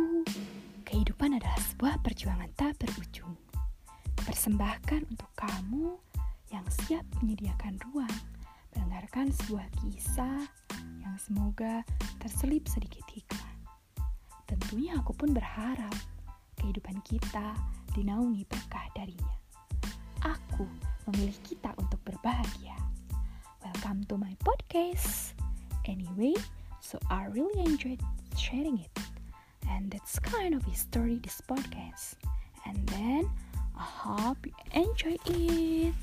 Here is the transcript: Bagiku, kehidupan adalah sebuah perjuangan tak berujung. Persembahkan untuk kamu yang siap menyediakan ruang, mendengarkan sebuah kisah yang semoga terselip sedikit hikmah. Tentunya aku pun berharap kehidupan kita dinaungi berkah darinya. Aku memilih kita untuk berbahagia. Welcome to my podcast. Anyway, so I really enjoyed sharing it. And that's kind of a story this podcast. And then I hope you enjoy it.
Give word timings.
Bagiku, 0.00 0.24
kehidupan 0.88 1.36
adalah 1.36 1.60
sebuah 1.60 2.00
perjuangan 2.00 2.48
tak 2.56 2.72
berujung. 2.80 3.36
Persembahkan 4.24 5.04
untuk 5.12 5.28
kamu 5.36 5.92
yang 6.48 6.64
siap 6.72 7.04
menyediakan 7.20 7.76
ruang, 7.84 8.16
mendengarkan 8.72 9.28
sebuah 9.28 9.68
kisah 9.76 10.40
yang 11.04 11.12
semoga 11.20 11.84
terselip 12.16 12.64
sedikit 12.64 13.04
hikmah. 13.12 13.52
Tentunya 14.48 14.96
aku 14.96 15.12
pun 15.12 15.36
berharap 15.36 15.92
kehidupan 16.56 16.96
kita 17.04 17.52
dinaungi 17.92 18.48
berkah 18.48 18.88
darinya. 18.96 19.36
Aku 20.24 20.64
memilih 21.12 21.36
kita 21.44 21.76
untuk 21.76 22.00
berbahagia. 22.08 22.72
Welcome 23.60 24.08
to 24.08 24.16
my 24.16 24.32
podcast. 24.40 25.36
Anyway, 25.84 26.40
so 26.80 26.96
I 27.12 27.28
really 27.28 27.68
enjoyed 27.68 28.00
sharing 28.32 28.80
it. 28.80 29.09
And 29.70 29.90
that's 29.90 30.18
kind 30.18 30.54
of 30.54 30.66
a 30.66 30.74
story 30.74 31.20
this 31.22 31.40
podcast. 31.48 32.14
And 32.66 32.86
then 32.88 33.30
I 33.78 33.82
hope 33.82 34.44
you 34.44 34.52
enjoy 34.72 35.16
it. 35.26 35.94